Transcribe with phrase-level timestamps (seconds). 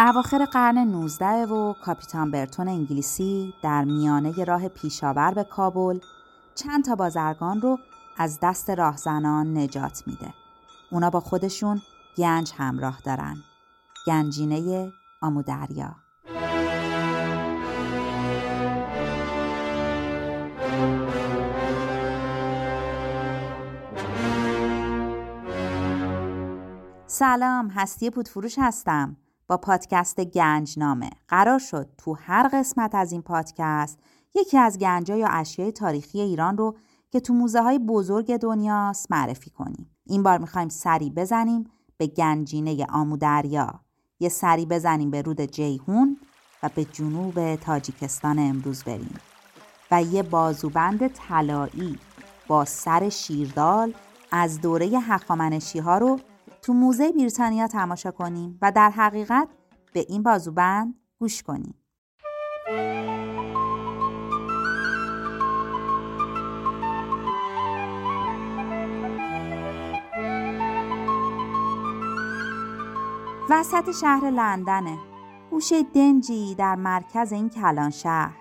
[0.00, 5.98] اواخر قرن 19 و کاپیتان برتون انگلیسی در میانه راه پیشاور به کابل
[6.54, 7.78] چند تا بازرگان رو
[8.18, 10.34] از دست راهزنان نجات میده.
[10.90, 11.82] اونا با خودشون
[12.16, 13.36] گنج همراه دارن.
[14.06, 14.92] گنجینه
[15.22, 15.96] آمودریا.
[27.06, 29.16] سلام هستی پودفروش هستم
[29.48, 31.10] با پادکست گنجنامه.
[31.28, 33.98] قرار شد تو هر قسمت از این پادکست
[34.34, 36.76] یکی از گنجا یا اشیای تاریخی ایران رو
[37.10, 39.90] که تو موزه های بزرگ دنیاست معرفی کنیم.
[40.06, 43.80] این بار می‌خوایم سری بزنیم به گنجینه آمودریا.
[44.20, 46.16] یه سری بزنیم به رود جیهون
[46.62, 49.14] و به جنوب تاجیکستان امروز بریم.
[49.90, 51.98] و یه بازوبند طلایی
[52.48, 53.94] با سر شیردال
[54.32, 56.20] از دوره حقامنشی ها رو
[56.68, 59.48] تو موزه بریتانیا تماشا کنیم و در حقیقت
[59.92, 61.74] به این بازوبند گوش کنیم.
[73.50, 74.98] وسط شهر لندنه.
[75.50, 78.36] گوشه دنجی در مرکز این کلان شهر.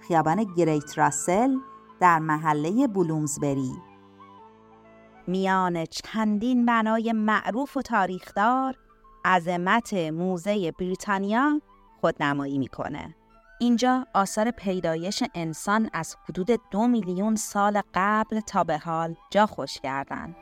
[0.00, 1.56] خیابان گریت راسل
[2.00, 3.87] در محله بلومزبری.
[5.28, 8.76] میان چندین بنای معروف و تاریخدار
[9.24, 11.60] عظمت موزه بریتانیا
[12.00, 13.14] خودنمایی می‌کنه.
[13.60, 19.80] اینجا آثار پیدایش انسان از حدود دو میلیون سال قبل تا به حال جا خوش
[19.80, 20.36] کردن.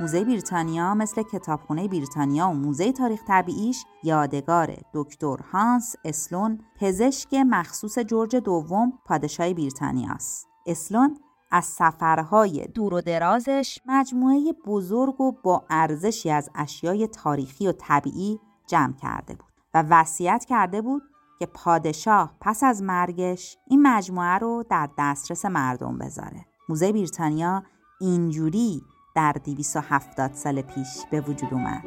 [0.00, 7.98] موزه بریتانیا مثل کتابخونه بریتانیا و موزه تاریخ طبیعیش یادگار دکتر هانس اسلون پزشک مخصوص
[7.98, 10.48] جورج دوم پادشاه بریتانیاست.
[10.66, 11.18] اسلون
[11.52, 18.40] از سفرهای دور و درازش مجموعه بزرگ و با ارزشی از اشیای تاریخی و طبیعی
[18.66, 21.02] جمع کرده بود و وصیت کرده بود
[21.38, 26.46] که پادشاه پس از مرگش این مجموعه رو در دسترس مردم بذاره.
[26.68, 27.62] موزه بریتانیا
[28.00, 28.82] اینجوری
[29.14, 31.82] در 270 سال پیش به وجود اومد.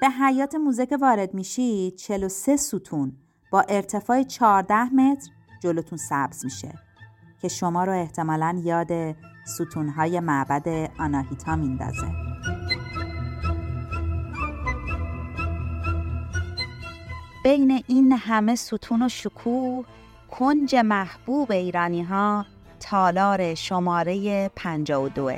[0.00, 3.12] به حیات موزه که وارد میشید 43 ستون
[3.50, 5.30] با ارتفاع 14 متر
[5.60, 6.74] جلوتون سبز میشه
[7.40, 12.06] که شما رو احتمالا یاد ستونهای معبد آناهیتا میندازه.
[17.44, 19.84] بین این همه ستون و شکوه
[20.30, 22.46] کنج محبوب ایرانی ها
[22.80, 25.32] تالار شماره 52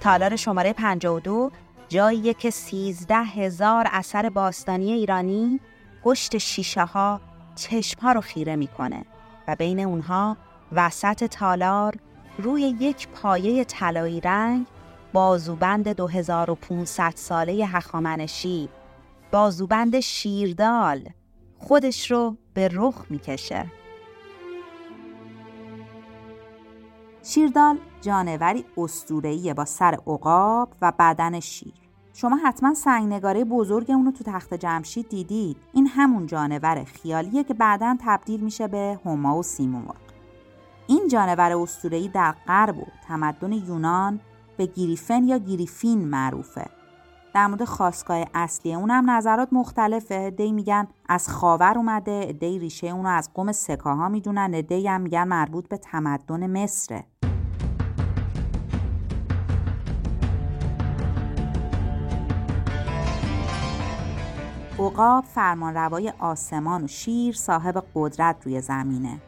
[0.00, 1.50] تالار شماره 52
[1.94, 5.60] جایی که سیزده هزار اثر باستانی ایرانی
[6.02, 7.20] پشت شیشه ها
[7.54, 9.04] چشم ها رو خیره می‌کنه
[9.48, 10.36] و بین اونها
[10.72, 11.94] وسط تالار
[12.38, 14.66] روی یک پایه طلایی رنگ
[15.12, 18.68] بازوبند 2500 ساله هخامنشی
[19.32, 21.08] بازوبند شیردال
[21.58, 23.72] خودش رو به رخ می‌کشه.
[27.22, 31.83] شیردال جانوری استورهیه با سر عقاب و بدن شیر.
[32.16, 35.56] شما حتما سنگنگاره بزرگ اونو تو تخت جمشید دیدید.
[35.72, 39.96] این همون جانور خیالیه که بعدا تبدیل میشه به هما و سیمرغ.
[40.86, 44.20] این جانور اسطوره‌ای در غرب و تمدن یونان
[44.56, 46.66] به گریفن یا گریفین معروفه.
[47.34, 50.30] در مورد خواستگاه اصلی اونم نظرات مختلفه.
[50.30, 55.28] دی میگن از خاور اومده دی ریشه اونو از قوم سکاها می‌دونن دی هم میگن
[55.28, 57.04] مربوط به تمدن مصره.
[64.78, 69.18] عقاب فرمانروای آسمان و شیر صاحب قدرت روی زمینه.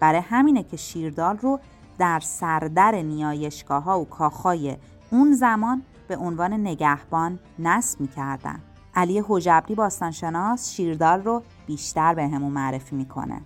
[0.00, 1.60] برای همینه که شیردال رو
[1.98, 4.76] در سردر نیایشگاه ها و کاخهای
[5.10, 8.60] اون زمان به عنوان نگهبان نصب می‌کردن.
[8.94, 13.40] علی حجبری باستانشناس شیردال رو بیشتر به همون معرفی می‌کنه.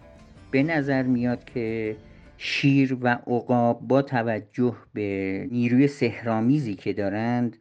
[0.50, 1.96] به نظر میاد که
[2.36, 7.56] شیر و عقاب با توجه به نیروی سهرامیزی که دارند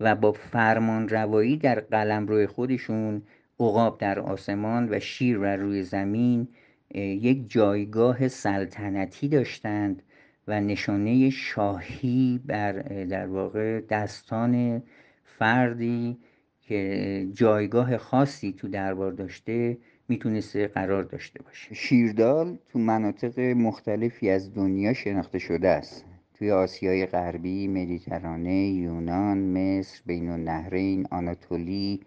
[0.00, 3.22] و با فرمان روایی در قلم روی خودشون
[3.60, 6.48] عقاب در آسمان و شیر و روی زمین
[6.94, 10.02] یک جایگاه سلطنتی داشتند
[10.48, 12.72] و نشانه شاهی بر
[13.04, 14.82] در واقع دستان
[15.24, 16.18] فردی
[16.60, 19.78] که جایگاه خاصی تو دربار داشته
[20.08, 21.74] می‌تونسته قرار داشته باشه.
[21.74, 26.04] شیردال تو مناطق مختلفی از دنیا شناخته شده است.
[26.34, 32.00] توی آسیای غربی، مدیترانه، یونان، مصر، بین النهرین، آناتولی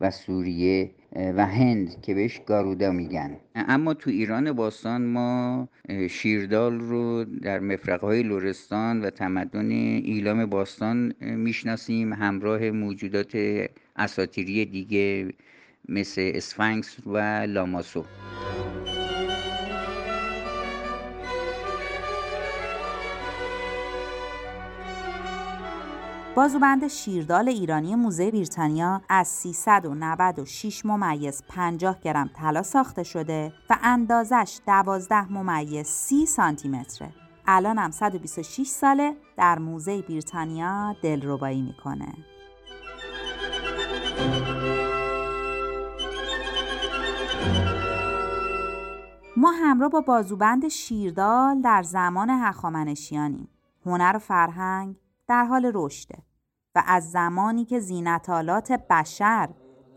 [0.00, 3.36] و سوریه و هند که بهش گارودا میگن.
[3.54, 5.68] اما تو ایران باستان ما
[6.10, 12.12] شیردال رو در مفرقهای لورستان و تمدن ایلام باستان می‌شناسیم.
[12.12, 13.36] همراه موجودات
[13.96, 15.34] اساتیری دیگه
[15.88, 17.18] مثل اسفنکس و
[17.48, 18.04] لاماسو.
[26.36, 34.60] بازوبند شیردال ایرانی موزه بریتانیا از 396 ممیز 50 گرم طلا ساخته شده و اندازش
[34.66, 37.12] 12 ممیز 30 سانتی متره.
[37.46, 42.14] الان هم 126 ساله در موزه بریتانیا دلربایی می‌کنه.
[49.36, 53.48] ما همراه با بازوبند شیردال در زمان هخامنشیانیم.
[53.86, 54.96] هنر و فرهنگ
[55.28, 56.25] در حال رشده
[56.76, 59.48] و از زمانی که زینتالات بشر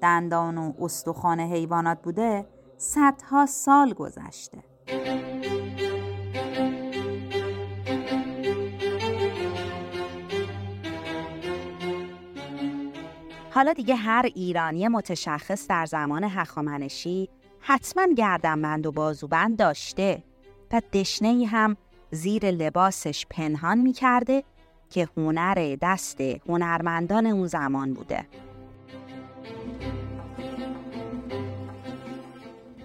[0.02, 2.46] دندان و استخوان حیوانات بوده
[2.78, 4.64] صدها سال گذشته.
[13.52, 17.30] حالا دیگه هر ایرانی متشخص در زمان هخامنشی
[17.60, 20.24] حتما گردنبند و بازوبند داشته
[20.72, 21.78] و دشنه هم
[22.12, 24.44] زیر لباسش پنهان می‌کرده
[24.90, 28.26] که هنر دست هنرمندان اون زمان بوده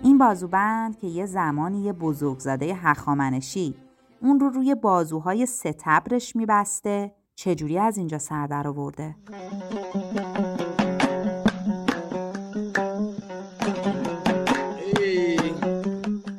[0.02, 3.74] این بازوبند که یه زمانی یه بزرگزاده هخامنشی
[4.22, 9.14] اون رو روی بازوهای ستبرش میبسته چجوری از اینجا سر در آورده؟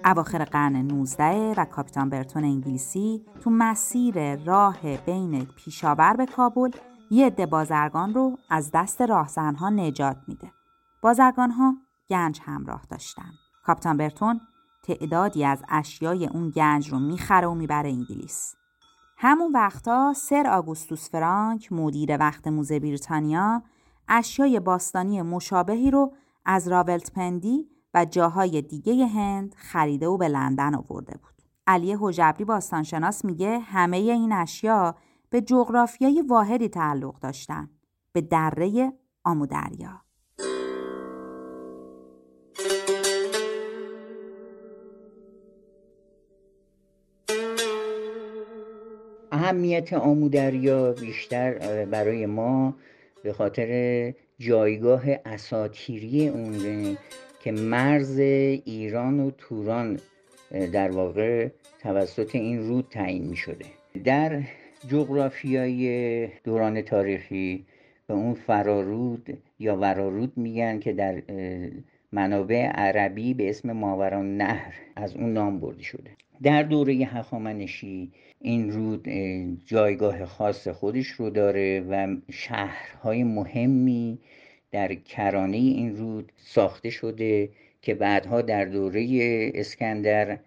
[0.06, 6.72] اواخر قرن 19 و کاپیتان برتون انگلیسی تو مسیر راه بین پیشاور به کابل
[7.12, 10.52] یه عده بازرگان رو از دست راهزنها نجات میده.
[11.02, 11.74] بازرگان ها
[12.10, 13.32] گنج همراه داشتن.
[13.64, 14.42] کاپیتان برتون
[14.84, 18.56] تعدادی از اشیای اون گنج رو می‌خره و می‌بره انگلیس.
[19.18, 23.64] همون وقتا سر آگوستوس فرانک مدیر وقت موزه بریتانیا
[24.08, 26.14] اشیای باستانی مشابهی رو
[26.46, 31.44] از راولت پندی و جاهای دیگه هند خریده و به لندن آورده بود.
[31.68, 34.96] علی حجبری باستانشناس میگه همه این اشیا
[35.30, 37.70] به جغرافیای واحدی تعلق داشتن
[38.14, 38.94] به دره
[39.24, 40.02] آمودریا.
[49.32, 52.74] اهمیت آمودریا بیشتر برای ما
[53.24, 56.98] به خاطر جایگاه اساتیری اون
[57.46, 58.20] که مرز
[58.66, 60.00] ایران و توران
[60.74, 61.50] در واقع
[61.80, 63.66] توسط این رود تعیین می شده
[64.04, 64.42] در
[64.88, 67.66] جغرافیای دوران تاریخی
[68.08, 71.22] به اون فرارود یا ورارود میگن که در
[72.12, 76.12] منابع عربی به اسم ماوران نهر از اون نام برده شده.
[76.44, 78.12] در دوره هخامنشی
[78.42, 79.08] این رود
[79.66, 84.20] جایگاه خاص خودش رو داره و شهرهای مهمی
[84.76, 87.50] در کرانه این رود ساخته شده
[87.82, 89.06] که بعدها در دوره
[89.56, 90.40] اسکندر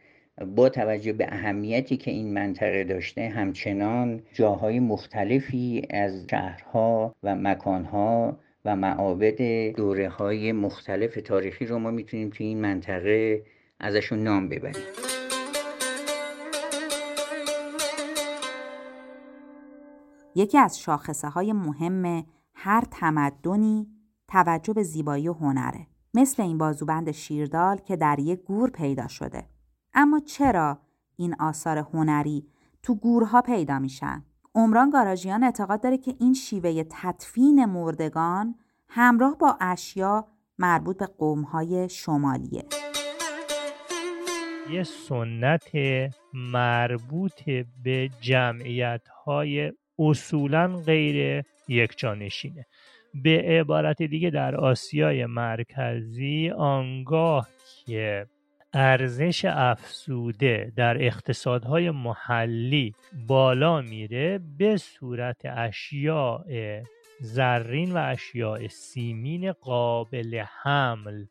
[0.57, 8.39] با توجه به اهمیتی که این منطقه داشته همچنان جاهای مختلفی از شهرها و مکانها
[8.65, 9.43] و معابد
[9.77, 13.43] دوره های مختلف تاریخی رو ما می‌تونیم توی این منطقه
[13.81, 14.85] ازشون نام ببریم.
[20.35, 23.87] یکی از شاخصه های مهم هر تمدنی
[24.29, 29.47] توجه به زیبایی و هنره مثل این بازوبند شیردال که در یک گور پیدا شده.
[29.95, 30.79] اما چرا
[31.17, 32.47] این آثار هنری
[32.83, 38.55] تو گورها پیدا میشن؟ عمران گاراژیان اعتقاد داره که این شیوه تدفین مردگان
[38.89, 40.27] همراه با اشیا
[40.59, 42.65] مربوط به قومهای شمالیه.
[44.71, 45.69] یه سنت
[46.35, 47.43] مربوط
[47.85, 52.67] به جمعیت های اصولا غیر یکجانشینه.
[53.23, 57.49] به عبارت دیگه در آسیای مرکزی آنگاه
[57.87, 58.27] که
[58.73, 62.95] ارزش افسوده در اقتصادهای محلی
[63.27, 66.45] بالا میره به صورت اشیاء
[67.21, 71.25] زرین و اشیاء سیمین قابل حمل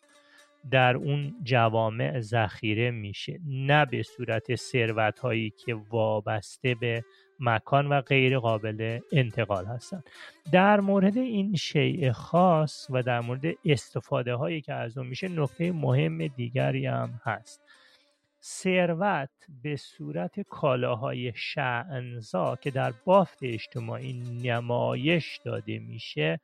[0.72, 7.04] در اون جوامع ذخیره میشه نه به صورت ثروت هایی که وابسته به
[7.40, 10.04] مکان و غیر قابل انتقال هستند
[10.52, 15.72] در مورد این شیء خاص و در مورد استفاده هایی که از اون میشه نکته
[15.72, 17.62] مهم دیگری هم هست.
[18.44, 19.30] ثروت
[19.64, 24.14] به صورت کالاهای شعنزا که در بافت اجتماعی
[24.44, 26.40] نمایش داده میشه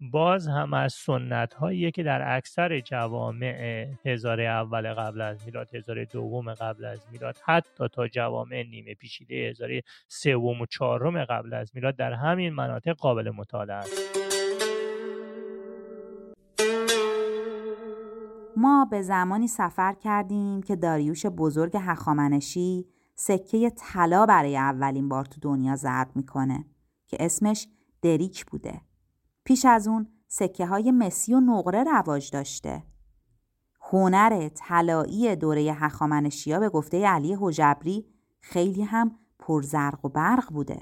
[0.00, 6.04] باز هم از سنت هایی که در اکثر جوامع هزار اول قبل از میلاد هزار
[6.04, 9.70] دوم قبل از میلاد حتی تا جوامع نیمه پیشیده هزار
[10.08, 14.00] سوم و چهارم قبل از میلاد در همین مناطق قابل مطالعه است
[18.56, 25.40] ما به زمانی سفر کردیم که داریوش بزرگ هخامنشی سکه طلا برای اولین بار تو
[25.40, 26.64] دنیا ضرب می‌کنه
[27.06, 27.68] که اسمش
[28.02, 28.80] دریک بوده.
[29.44, 32.82] پیش از اون سکه های مسی و نقره رواج داشته.
[33.80, 38.04] هنر طلایی دوره هخامنشیا به گفته علی حجبری
[38.40, 40.78] خیلی هم پرزرق و برق بوده.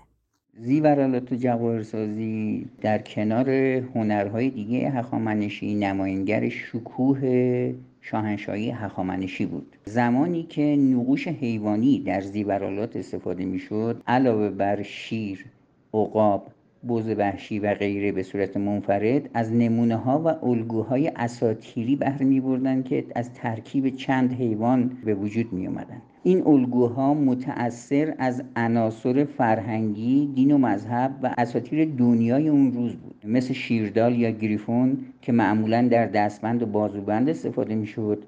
[0.58, 10.62] زیورالات و جواهرسازی در کنار هنرهای دیگه هخامنشی نماینگر شکوه شاهنشاهی هخامنشی بود زمانی که
[10.62, 15.46] نقوش حیوانی در زیورالات استفاده می‌شد علاوه بر شیر
[15.94, 16.46] عقاب
[16.88, 22.40] بز وحشی و غیره به صورت منفرد از نمونه ها و الگوهای اساتیری بهره می
[22.40, 26.02] بردن که از ترکیب چند حیوان به وجود می اومدن.
[26.22, 33.14] این الگوها متأثر از عناصر فرهنگی، دین و مذهب و اساتیر دنیای اون روز بود.
[33.24, 38.26] مثل شیردال یا گریفون که معمولا در دستبند و بازوبند استفاده می شود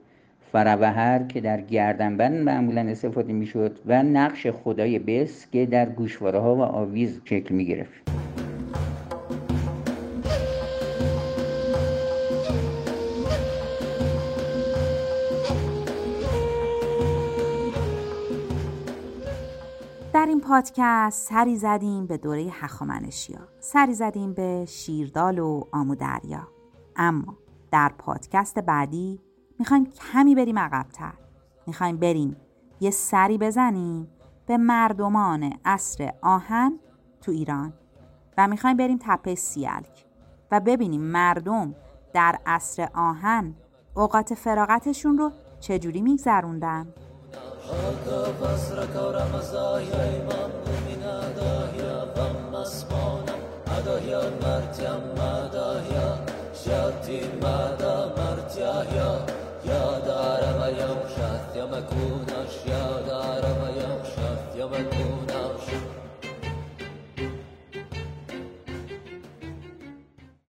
[0.53, 6.39] فروهر که در گردنبند معمولا استفاده می شد و نقش خدای بس که در گوشواره
[6.39, 8.14] ها و آویز شکل می گرفت
[20.55, 26.49] پادکست سری زدیم به دوره هخامنشیا سری زدیم به شیردال و آمودریا.
[26.97, 27.37] اما
[27.71, 29.21] در پادکست بعدی
[29.59, 31.13] می‌خوایم کمی بریم عقبتر.
[31.67, 32.37] می‌خوایم بریم
[32.81, 34.09] یه سری بزنیم
[34.47, 36.79] به مردمان اصر آهن
[37.21, 37.73] تو ایران
[38.39, 40.07] و می‌خوایم بریم تپه سیلک
[40.51, 41.75] و ببینیم مردم
[42.13, 43.55] در اصر آهن
[43.95, 46.95] اوقات فراغتشون رو چجوری میگذروندن.